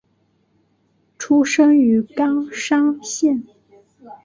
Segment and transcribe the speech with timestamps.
[1.19, 3.43] 出身于冈山县。